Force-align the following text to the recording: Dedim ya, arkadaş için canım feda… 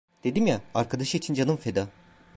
Dedim 0.23 0.47
ya, 0.47 0.61
arkadaş 0.73 1.15
için 1.15 1.33
canım 1.33 1.57
feda… 1.57 1.87